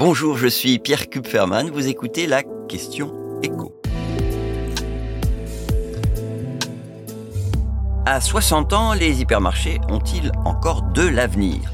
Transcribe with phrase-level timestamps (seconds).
[0.00, 3.12] Bonjour, je suis Pierre Kupferman, vous écoutez la question
[3.42, 3.78] écho.
[8.06, 11.70] À 60 ans, les hypermarchés ont-ils encore de l'avenir?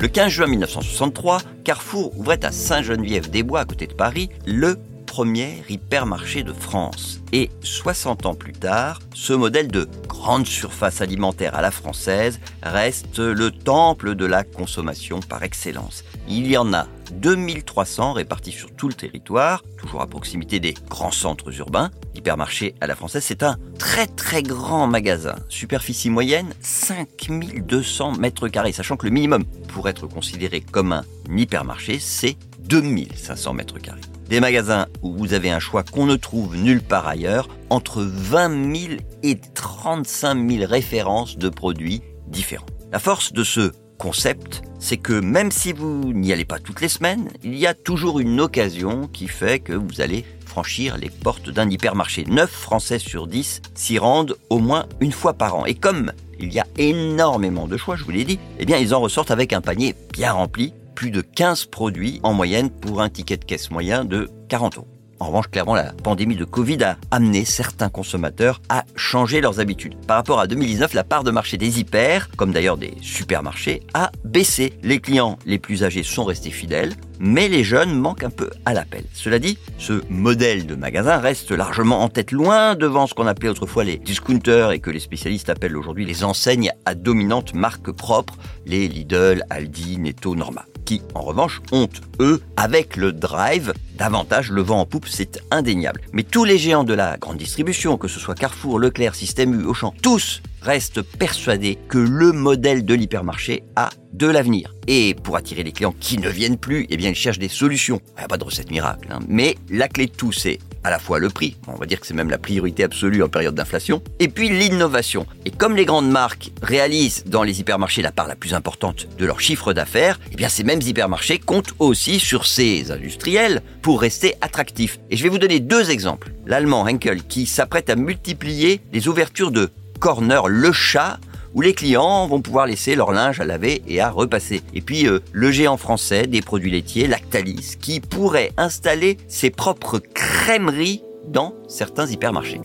[0.00, 4.76] Le 15 juin 1963, Carrefour ouvrait à Saint-Geneviève-des-Bois, à côté de Paris, le
[5.08, 7.20] premier hypermarché de France.
[7.32, 13.18] Et 60 ans plus tard, ce modèle de grande surface alimentaire à la française reste
[13.18, 16.04] le temple de la consommation par excellence.
[16.28, 21.10] Il y en a 2300 répartis sur tout le territoire, toujours à proximité des grands
[21.10, 21.90] centres urbains.
[22.14, 25.36] L'hypermarché à la française, c'est un très très grand magasin.
[25.48, 31.04] Superficie moyenne, 5200 mètres carrés, sachant que le minimum pour être considéré comme un
[31.34, 34.02] hypermarché, c'est 2500 mètres carrés.
[34.28, 38.76] Des magasins où vous avez un choix qu'on ne trouve nulle part ailleurs, entre 20
[38.76, 38.92] 000
[39.22, 42.66] et 35 000 références de produits différents.
[42.92, 46.88] La force de ce concept, c'est que même si vous n'y allez pas toutes les
[46.88, 51.50] semaines, il y a toujours une occasion qui fait que vous allez franchir les portes
[51.50, 52.24] d'un hypermarché.
[52.28, 55.64] 9 Français sur 10 s'y rendent au moins une fois par an.
[55.64, 58.94] Et comme il y a énormément de choix, je vous l'ai dit, eh bien ils
[58.94, 63.08] en ressortent avec un panier bien rempli plus de 15 produits en moyenne pour un
[63.08, 64.88] ticket de caisse moyen de 40 euros.
[65.20, 69.94] En revanche, clairement, la pandémie de Covid a amené certains consommateurs à changer leurs habitudes.
[70.08, 74.10] Par rapport à 2019, la part de marché des hyper, comme d'ailleurs des supermarchés, a
[74.24, 74.72] baissé.
[74.82, 78.74] Les clients les plus âgés sont restés fidèles, mais les jeunes manquent un peu à
[78.74, 79.04] l'appel.
[79.12, 83.50] Cela dit, ce modèle de magasin reste largement en tête, loin devant ce qu'on appelait
[83.50, 88.34] autrefois les discounters et que les spécialistes appellent aujourd'hui les enseignes à dominante marque propre,
[88.66, 91.86] les Lidl, Aldi, Netto, Norma qui, en revanche, ont,
[92.18, 96.00] eux, avec le drive, davantage le vent en poupe, c'est indéniable.
[96.14, 99.66] Mais tous les géants de la grande distribution, que ce soit Carrefour, Leclerc, Système U,
[99.66, 104.74] Auchan, tous restent persuadés que le modèle de l'hypermarché a de l'avenir.
[104.86, 108.00] Et pour attirer les clients qui ne viennent plus, eh bien, ils cherchent des solutions.
[108.16, 109.18] Il n'y a pas de recette miracle, hein.
[109.28, 112.06] mais la clé de tout, c'est à la fois le prix, on va dire que
[112.06, 115.26] c'est même la priorité absolue en période d'inflation, et puis l'innovation.
[115.44, 119.26] Et comme les grandes marques réalisent dans les hypermarchés la part la plus importante de
[119.26, 124.34] leur chiffre d'affaires, eh bien ces mêmes hypermarchés comptent aussi sur ces industriels pour rester
[124.40, 124.98] attractifs.
[125.10, 126.32] Et je vais vous donner deux exemples.
[126.46, 131.18] L'allemand Henkel qui s'apprête à multiplier les ouvertures de Corner Le Chat
[131.54, 134.62] où les clients vont pouvoir laisser leur linge à laver et à repasser.
[134.74, 139.98] Et puis euh, le géant français des produits laitiers, Lactalis, qui pourrait installer ses propres
[139.98, 142.60] crèmeries dans certains hypermarchés.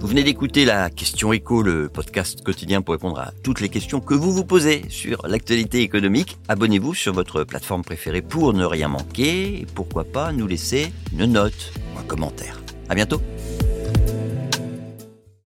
[0.00, 4.00] Vous venez d'écouter la question écho, le podcast quotidien pour répondre à toutes les questions
[4.00, 6.38] que vous vous posez sur l'actualité économique.
[6.46, 11.26] Abonnez-vous sur votre plateforme préférée pour ne rien manquer et pourquoi pas nous laisser une
[11.26, 12.62] note ou un commentaire.
[12.88, 13.20] À bientôt.